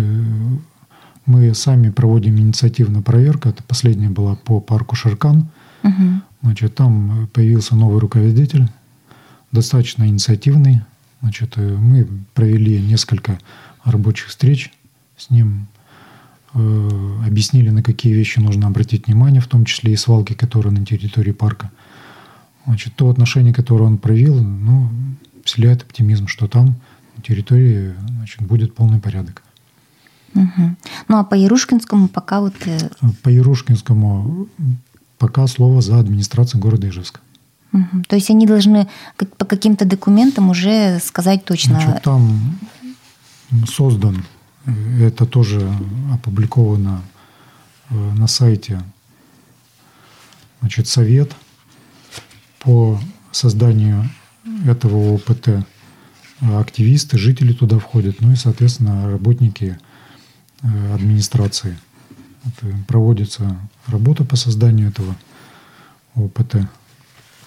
мы 1.25 1.53
сами 1.53 1.89
проводим 1.89 2.37
инициативную 2.37 3.03
проверку. 3.03 3.49
Это 3.49 3.63
последняя 3.63 4.09
была 4.09 4.35
по 4.35 4.59
парку 4.59 4.95
Шаркан. 4.95 5.47
Угу. 5.83 6.21
Значит, 6.43 6.75
там 6.75 7.27
появился 7.33 7.75
новый 7.75 7.99
руководитель, 7.99 8.67
достаточно 9.51 10.07
инициативный. 10.07 10.81
Значит, 11.21 11.53
э, 11.57 11.77
мы 11.77 12.07
провели 12.33 12.79
несколько 12.79 13.39
рабочих 13.83 14.27
встреч 14.27 14.71
с 15.17 15.29
ним, 15.29 15.67
э, 16.53 17.19
объяснили, 17.25 17.69
на 17.69 17.81
какие 17.81 18.13
вещи 18.13 18.39
нужно 18.39 18.67
обратить 18.67 19.07
внимание, 19.07 19.41
в 19.41 19.47
том 19.47 19.65
числе 19.65 19.93
и 19.93 19.97
свалки, 19.97 20.33
которые 20.33 20.73
на 20.73 20.85
территории 20.85 21.31
парка. 21.31 21.71
Значит, 22.65 22.93
то 22.95 23.09
отношение, 23.09 23.53
которое 23.53 23.85
он 23.85 23.97
проявил, 23.97 24.43
ну, 24.43 24.89
вселяет 25.43 25.83
оптимизм, 25.83 26.27
что 26.27 26.47
там 26.47 26.75
на 27.15 27.23
территории 27.23 27.93
значит, 28.09 28.41
будет 28.41 28.75
полный 28.75 28.99
порядок. 28.99 29.43
Угу. 30.35 30.75
Ну 31.07 31.17
а 31.17 31.23
по 31.23 31.33
Ярушкинскому 31.33 32.07
пока 32.07 32.41
вот... 32.41 32.53
Э, 32.65 32.77
по 33.23 33.29
Ярушкинскому 33.29 34.47
пока 35.17 35.47
слово 35.47 35.81
за 35.81 35.99
администрацией 35.99 36.61
города 36.61 36.87
Ижевска. 36.87 37.21
Угу. 37.73 38.03
То 38.07 38.15
есть 38.15 38.29
они 38.29 38.45
должны 38.45 38.87
по 39.37 39.45
каким-то 39.45 39.85
документам 39.85 40.49
уже 40.49 40.99
сказать 40.99 41.45
точно... 41.45 41.79
Значит, 41.81 42.03
там 42.03 42.59
создан, 43.67 44.23
это 44.99 45.25
тоже 45.25 45.73
опубликовано 46.13 47.01
э, 47.89 47.95
на 47.95 48.27
сайте, 48.27 48.81
значит, 50.59 50.87
совет 50.87 51.33
по 52.59 52.99
созданию 53.31 54.09
этого 54.67 55.15
ОПТ. 55.15 55.65
Активисты, 56.41 57.17
жители 57.17 57.53
туда 57.53 57.79
входят, 57.79 58.19
ну 58.19 58.33
и, 58.33 58.35
соответственно, 58.35 59.09
работники 59.09 59.77
э, 59.77 59.94
администрации. 60.93 61.77
Это 62.45 62.75
проводится 62.87 63.57
работа 63.87 64.23
по 64.23 64.35
созданию 64.35 64.89
этого 64.89 65.15
ОПТ. 66.15 66.55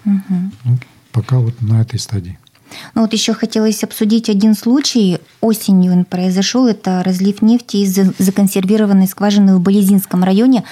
Угу. 0.04 0.50
Ну, 0.64 0.78
пока 1.12 1.38
вот 1.38 1.60
на 1.60 1.80
этой 1.80 1.98
стадии. 1.98 2.38
Ну 2.94 3.02
вот 3.02 3.12
еще 3.12 3.34
хотелось 3.34 3.82
обсудить 3.82 4.28
один 4.28 4.54
случай. 4.54 5.18
Осенью 5.40 5.92
он 5.92 6.04
произошел. 6.04 6.66
Это 6.66 7.02
разлив 7.02 7.42
нефти 7.42 7.78
из 7.78 7.94
законсервированной 8.18 9.06
скважины 9.06 9.56
в 9.56 9.60
Болезинском 9.60 10.24
районе. 10.24 10.64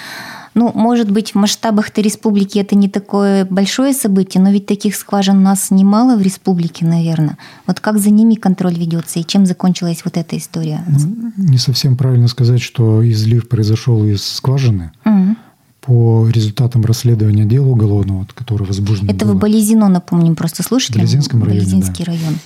Ну, 0.56 0.72
может 0.74 1.10
быть, 1.10 1.32
в 1.32 1.34
масштабах-то 1.34 2.00
республики 2.00 2.58
это 2.58 2.74
не 2.76 2.88
такое 2.88 3.44
большое 3.44 3.92
событие, 3.92 4.42
но 4.42 4.50
ведь 4.50 4.64
таких 4.64 4.96
скважин 4.96 5.36
у 5.36 5.40
нас 5.42 5.70
немало 5.70 6.16
в 6.16 6.22
республике, 6.22 6.86
наверное. 6.86 7.36
Вот 7.66 7.80
как 7.80 7.98
за 7.98 8.08
ними 8.08 8.36
контроль 8.36 8.72
ведется 8.72 9.18
и 9.18 9.24
чем 9.24 9.44
закончилась 9.44 10.00
вот 10.06 10.16
эта 10.16 10.38
история? 10.38 10.82
Ну, 10.88 11.30
не 11.36 11.58
совсем 11.58 11.94
правильно 11.98 12.26
сказать, 12.26 12.62
что 12.62 13.06
излив 13.06 13.50
произошел 13.50 14.02
из 14.06 14.24
скважины. 14.24 14.92
Угу. 15.04 15.36
По 15.82 16.28
результатам 16.30 16.86
расследования 16.86 17.44
дела 17.44 17.66
уголовного, 17.66 18.26
которое 18.34 18.64
возбуждено 18.64 19.12
Это 19.12 19.26
было. 19.26 19.34
в 19.34 19.38
Болезино, 19.38 19.90
напомним, 19.90 20.36
просто 20.36 20.62
слушателям. 20.62 21.04
В 21.06 21.10
Болезинском 21.10 21.44
районе, 21.44 21.60
Болезинский 21.60 22.04
да. 22.06 22.12
район. 22.12 22.38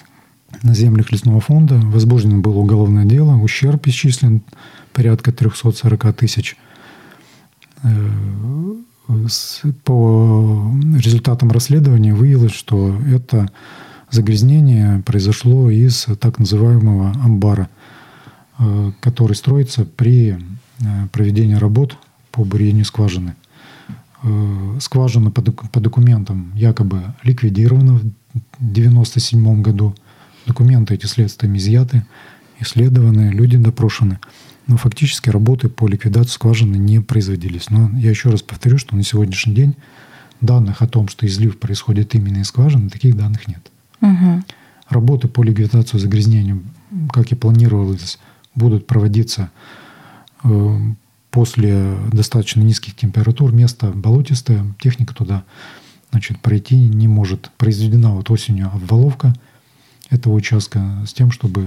На 0.64 0.74
землях 0.74 1.12
лесного 1.12 1.40
фонда 1.40 1.76
возбуждено 1.76 2.40
было 2.40 2.58
уголовное 2.58 3.04
дело, 3.04 3.36
ущерб 3.36 3.86
исчислен 3.86 4.42
порядка 4.92 5.30
340 5.30 6.12
тысяч– 6.16 6.56
по 9.84 10.72
результатам 10.96 11.50
расследования 11.50 12.14
выявилось, 12.14 12.52
что 12.52 12.96
это 13.08 13.50
загрязнение 14.10 15.02
произошло 15.06 15.70
из 15.70 16.06
так 16.20 16.38
называемого 16.38 17.12
амбара, 17.24 17.68
э, 18.58 18.92
который 19.00 19.34
строится 19.34 19.84
при 19.84 20.30
э, 20.30 20.38
проведении 21.12 21.54
работ 21.54 21.96
по 22.30 22.44
бурению 22.44 22.84
скважины. 22.84 23.34
Скважина 24.80 25.30
по 25.30 25.80
документам 25.80 26.52
якобы 26.54 27.14
ликвидирована 27.22 27.94
в 27.94 28.00
1997 28.00 29.62
году. 29.62 29.94
Документы 30.46 30.92
эти 30.92 31.06
следствием 31.06 31.56
изъяты, 31.56 32.04
исследованы, 32.60 33.30
люди 33.30 33.56
допрошены– 33.56 34.18
но 34.70 34.76
фактически 34.76 35.28
работы 35.30 35.68
по 35.68 35.88
ликвидации 35.88 36.30
скважины 36.30 36.76
не 36.76 37.00
производились. 37.00 37.70
Но 37.70 37.90
я 37.98 38.10
еще 38.10 38.30
раз 38.30 38.40
повторю, 38.40 38.78
что 38.78 38.94
на 38.94 39.02
сегодняшний 39.02 39.52
день 39.52 39.74
данных 40.40 40.80
о 40.80 40.86
том, 40.86 41.08
что 41.08 41.26
излив 41.26 41.58
происходит 41.58 42.14
именно 42.14 42.38
из 42.38 42.46
скважины, 42.46 42.88
таких 42.88 43.16
данных 43.16 43.48
нет. 43.48 43.68
Угу. 44.00 44.44
Работы 44.88 45.26
по 45.26 45.42
ликвидации 45.42 45.98
загрязнения, 45.98 46.60
как 47.12 47.32
и 47.32 47.34
планировалось, 47.34 48.20
будут 48.54 48.86
проводиться 48.86 49.50
э, 50.44 50.78
после 51.32 51.96
достаточно 52.12 52.60
низких 52.60 52.94
температур. 52.94 53.52
Место 53.52 53.90
болотистое, 53.90 54.64
техника 54.80 55.16
туда 55.16 55.42
значит, 56.12 56.38
пройти 56.38 56.76
не 56.76 57.08
может. 57.08 57.50
Произведена 57.58 58.10
вот 58.10 58.30
осенью 58.30 58.70
обваловка– 58.72 59.34
этого 60.10 60.34
участка 60.34 60.82
с 61.06 61.12
тем, 61.12 61.30
чтобы 61.30 61.66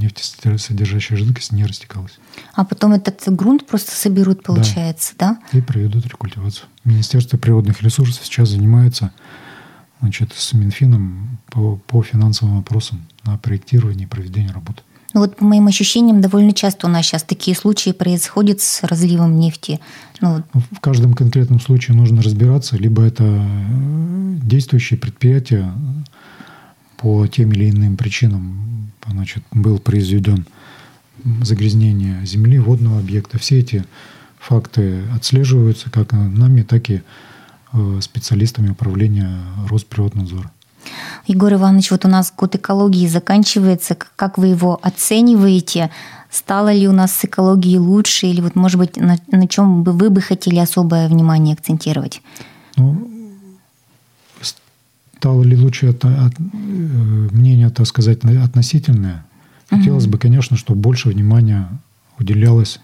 нефтесодержащая 0.00 1.18
жидкость 1.18 1.52
не 1.52 1.64
растекалась. 1.64 2.18
А 2.54 2.64
потом 2.64 2.92
этот 2.92 3.20
грунт 3.34 3.66
просто 3.66 3.92
соберут, 3.94 4.42
получается, 4.42 5.14
да? 5.18 5.38
да? 5.52 5.58
И 5.58 5.60
проведут 5.60 6.06
рекультивацию. 6.06 6.66
Министерство 6.84 7.36
природных 7.36 7.82
ресурсов 7.82 8.24
сейчас 8.24 8.50
занимается 8.50 9.12
значит, 10.00 10.32
с 10.34 10.52
Минфином 10.54 11.38
по, 11.50 11.76
по 11.86 12.02
финансовым 12.02 12.56
вопросам 12.56 13.06
на 13.24 13.36
проектирование 13.36 14.04
и 14.04 14.08
проведение 14.08 14.52
работы. 14.52 14.82
Ну 15.12 15.20
вот 15.20 15.36
по 15.36 15.44
моим 15.44 15.66
ощущениям, 15.66 16.20
довольно 16.20 16.52
часто 16.52 16.86
у 16.86 16.90
нас 16.90 17.04
сейчас 17.04 17.24
такие 17.24 17.56
случаи 17.56 17.90
происходят 17.90 18.60
с 18.60 18.84
разливом 18.84 19.38
нефти. 19.38 19.80
Ну, 20.20 20.42
в 20.52 20.80
каждом 20.80 21.14
конкретном 21.14 21.60
случае 21.60 21.96
нужно 21.96 22.22
разбираться, 22.22 22.76
либо 22.76 23.02
это 23.02 23.44
действующие 24.42 24.98
предприятия, 24.98 25.72
по 27.00 27.26
тем 27.26 27.52
или 27.52 27.70
иным 27.70 27.96
причинам 27.96 28.92
значит, 29.08 29.42
был 29.52 29.78
произведен 29.78 30.46
загрязнение 31.42 32.24
земли, 32.26 32.58
водного 32.58 32.98
объекта. 32.98 33.38
Все 33.38 33.60
эти 33.60 33.84
факты 34.38 35.02
отслеживаются 35.14 35.90
как 35.90 36.12
нами, 36.12 36.62
так 36.62 36.90
и 36.90 37.02
э, 37.72 37.98
специалистами 38.00 38.70
управления 38.70 39.40
Росприроднадзора. 39.68 40.50
Егор 41.26 41.52
Иванович, 41.52 41.90
вот 41.90 42.04
у 42.04 42.08
нас 42.08 42.32
год 42.36 42.54
экологии 42.54 43.06
заканчивается. 43.06 43.96
Как 44.16 44.38
вы 44.38 44.48
его 44.48 44.78
оцениваете? 44.82 45.90
Стало 46.30 46.72
ли 46.72 46.88
у 46.88 46.92
нас 46.92 47.12
с 47.12 47.24
экологией 47.24 47.78
лучше? 47.78 48.26
Или 48.26 48.40
вот, 48.40 48.56
может 48.56 48.78
быть, 48.78 48.96
на, 48.96 49.18
на 49.30 49.46
чем 49.46 49.82
бы 49.82 49.92
вы 49.92 50.10
бы 50.10 50.20
хотели 50.20 50.58
особое 50.58 51.08
внимание 51.08 51.54
акцентировать? 51.54 52.22
Ну, 52.76 53.09
стало 55.20 55.42
ли 55.42 55.54
лучше 55.54 55.88
это 55.88 56.08
от, 56.24 56.32
э, 56.40 56.42
мнение, 57.30 57.68
так 57.68 57.86
сказать, 57.86 58.24
относительное. 58.24 59.26
Хотелось 59.68 60.04
угу. 60.04 60.12
бы, 60.12 60.18
конечно, 60.18 60.56
чтобы 60.56 60.80
больше 60.80 61.10
внимания 61.10 61.68
уделялось 62.18 62.80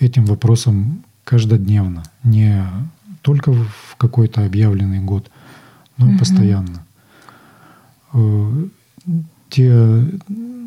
этим 0.00 0.24
вопросам 0.24 1.04
каждодневно, 1.24 2.02
не 2.22 2.64
только 3.20 3.52
в 3.52 3.96
какой-то 3.98 4.46
объявленный 4.46 5.00
год, 5.00 5.30
но 5.98 6.06
и 6.06 6.10
угу. 6.12 6.20
постоянно. 6.20 6.86
Э, 8.14 8.66
те 9.50 10.04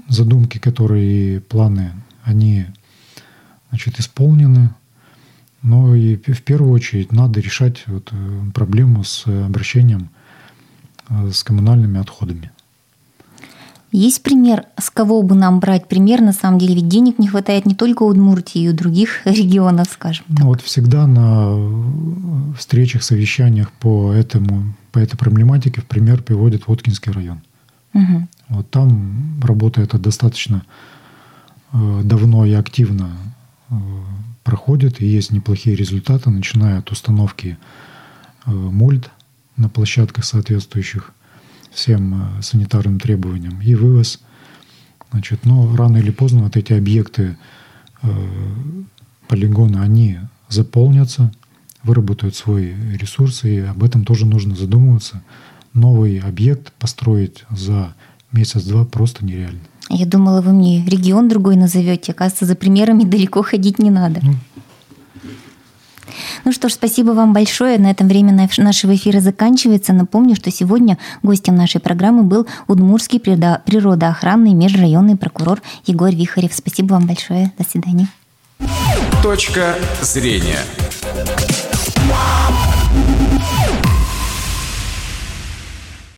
задумки, 0.07 0.59
которые 0.59 1.37
и 1.37 1.39
планы, 1.39 1.93
они 2.25 2.65
значит, 3.69 3.99
исполнены, 3.99 4.69
но 5.63 5.95
и 5.95 6.15
в 6.15 6.43
первую 6.43 6.73
очередь 6.73 7.11
надо 7.11 7.39
решать 7.39 7.85
вот 7.87 8.09
э, 8.11 8.41
проблему 8.53 9.03
с 9.03 9.25
обращением 9.25 10.09
с 11.09 11.43
коммунальными 11.43 11.99
отходами. 11.99 12.51
Есть 13.91 14.21
пример, 14.21 14.65
с 14.77 14.89
кого 14.89 15.21
бы 15.21 15.33
нам 15.33 15.59
брать 15.59 15.87
пример? 15.87 16.21
На 16.21 16.33
самом 16.33 16.59
деле, 16.59 16.75
ведь 16.75 16.89
денег 16.89 17.19
не 17.19 17.27
хватает 17.27 17.65
не 17.65 17.73
только 17.73 18.03
у 18.03 18.07
Удмуртии, 18.07 18.61
и 18.61 18.69
у 18.69 18.73
других 18.73 19.21
регионов, 19.25 19.87
скажем 19.91 20.25
так. 20.27 20.39
Ну, 20.39 20.47
вот 20.47 20.61
всегда 20.61 21.07
на 21.07 22.53
встречах, 22.57 23.03
совещаниях 23.03 23.71
по, 23.71 24.11
этому, 24.11 24.75
по 24.91 24.99
этой 24.99 25.17
проблематике 25.17 25.81
в 25.81 25.85
пример 25.85 26.21
приводит 26.21 26.67
Воткинский 26.67 27.11
район. 27.13 27.41
Угу. 27.93 28.27
Вот 28.49 28.69
там 28.69 29.39
работа 29.41 29.81
эта 29.81 29.97
достаточно 29.97 30.63
э, 31.71 32.01
давно 32.03 32.45
и 32.45 32.51
активно 32.53 33.11
э, 33.69 33.75
проходит, 34.43 35.01
и 35.01 35.05
есть 35.07 35.31
неплохие 35.31 35.77
результаты, 35.77 36.29
начиная 36.29 36.79
от 36.79 36.91
установки 36.91 37.57
мульт 38.45 39.11
на 39.57 39.69
площадках, 39.69 40.25
соответствующих 40.25 41.11
всем 41.71 42.39
э, 42.39 42.41
санитарным 42.41 42.99
требованиям, 42.99 43.61
и 43.61 43.75
вывоз. 43.75 44.19
Значит, 45.11 45.45
но 45.45 45.75
рано 45.75 45.97
или 45.97 46.11
поздно 46.11 46.43
вот 46.43 46.57
эти 46.57 46.73
объекты 46.73 47.37
э, 48.01 48.09
полигона, 49.27 49.81
они 49.81 50.19
заполнятся, 50.49 51.31
выработают 51.83 52.35
свой 52.35 52.75
ресурс, 52.95 53.43
и 53.43 53.59
об 53.59 53.83
этом 53.83 54.05
тоже 54.05 54.25
нужно 54.25 54.55
задумываться. 54.55 55.23
Новый 55.73 56.19
объект 56.19 56.71
построить 56.73 57.45
за 57.49 57.93
месяц-два 58.31 58.85
просто 58.85 59.25
нереально. 59.25 59.59
Я 59.89 60.05
думала, 60.05 60.41
вы 60.41 60.53
мне 60.53 60.83
регион 60.85 61.29
другой 61.29 61.55
назовете. 61.55 62.11
Оказывается, 62.11 62.45
за 62.45 62.55
примерами 62.55 63.03
далеко 63.03 63.41
ходить 63.41 63.79
не 63.79 63.89
надо. 63.89 64.19
Ну, 64.21 64.33
ну 66.47 66.53
что 66.53 66.69
ж, 66.69 66.75
спасибо 66.75 67.11
вам 67.11 67.33
большое. 67.33 67.77
На 67.77 67.91
этом 67.91 68.07
время 68.07 68.31
нашего 68.31 68.95
эфира 68.95 69.19
заканчивается. 69.19 69.91
Напомню, 69.91 70.33
что 70.33 70.49
сегодня 70.49 70.97
гостем 71.21 71.57
нашей 71.57 71.81
программы 71.81 72.23
был 72.23 72.47
Удмурский 72.67 73.19
природоохранный 73.19 74.53
межрайонный 74.53 75.17
прокурор 75.17 75.61
Егор 75.85 76.09
Вихарев. 76.09 76.53
Спасибо 76.53 76.93
вам 76.93 77.05
большое. 77.05 77.51
До 77.57 77.69
свидания. 77.69 78.07
Точка 79.21 79.75
зрения. 80.01 80.59